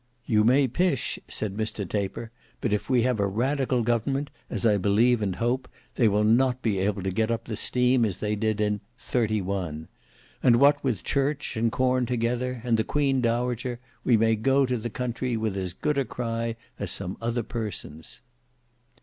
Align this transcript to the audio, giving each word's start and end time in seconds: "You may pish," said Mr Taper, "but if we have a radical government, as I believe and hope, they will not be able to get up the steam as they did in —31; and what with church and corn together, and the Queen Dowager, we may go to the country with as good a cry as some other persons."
"You 0.25 0.43
may 0.43 0.67
pish," 0.67 1.19
said 1.27 1.55
Mr 1.55 1.87
Taper, 1.87 2.31
"but 2.59 2.73
if 2.73 2.89
we 2.89 3.03
have 3.03 3.19
a 3.19 3.27
radical 3.27 3.83
government, 3.83 4.31
as 4.49 4.65
I 4.65 4.77
believe 4.77 5.21
and 5.21 5.35
hope, 5.35 5.69
they 5.93 6.07
will 6.07 6.23
not 6.23 6.63
be 6.63 6.79
able 6.79 7.03
to 7.03 7.11
get 7.11 7.29
up 7.29 7.45
the 7.45 7.55
steam 7.55 8.03
as 8.03 8.17
they 8.17 8.35
did 8.35 8.59
in 8.59 8.81
—31; 8.97 9.87
and 10.41 10.55
what 10.55 10.83
with 10.83 11.03
church 11.03 11.55
and 11.55 11.71
corn 11.71 12.07
together, 12.07 12.61
and 12.65 12.77
the 12.77 12.83
Queen 12.83 13.21
Dowager, 13.21 13.79
we 14.03 14.17
may 14.17 14.35
go 14.35 14.65
to 14.65 14.75
the 14.77 14.89
country 14.89 15.37
with 15.37 15.55
as 15.55 15.71
good 15.71 15.99
a 15.99 16.03
cry 16.05 16.55
as 16.79 16.89
some 16.89 17.15
other 17.21 17.43
persons." 17.43 18.21